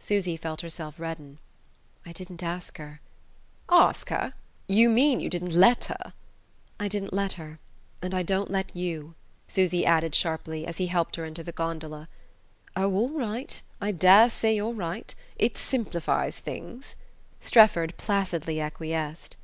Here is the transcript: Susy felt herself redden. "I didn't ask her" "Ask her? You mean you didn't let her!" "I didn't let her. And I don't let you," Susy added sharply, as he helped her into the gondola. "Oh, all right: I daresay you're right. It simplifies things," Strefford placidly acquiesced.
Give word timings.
Susy 0.00 0.36
felt 0.36 0.62
herself 0.62 0.98
redden. 0.98 1.38
"I 2.04 2.10
didn't 2.10 2.42
ask 2.42 2.76
her" 2.78 3.00
"Ask 3.88 4.08
her? 4.08 4.34
You 4.66 4.90
mean 4.90 5.20
you 5.20 5.28
didn't 5.30 5.52
let 5.52 5.84
her!" 5.84 6.12
"I 6.80 6.88
didn't 6.88 7.12
let 7.12 7.34
her. 7.34 7.60
And 8.02 8.12
I 8.12 8.24
don't 8.24 8.50
let 8.50 8.74
you," 8.74 9.14
Susy 9.46 9.86
added 9.86 10.12
sharply, 10.16 10.66
as 10.66 10.78
he 10.78 10.88
helped 10.88 11.14
her 11.14 11.24
into 11.24 11.44
the 11.44 11.52
gondola. 11.52 12.08
"Oh, 12.74 12.92
all 12.94 13.10
right: 13.12 13.62
I 13.80 13.92
daresay 13.92 14.56
you're 14.56 14.72
right. 14.74 15.14
It 15.38 15.56
simplifies 15.56 16.40
things," 16.40 16.96
Strefford 17.38 17.96
placidly 17.96 18.58
acquiesced. 18.60 19.36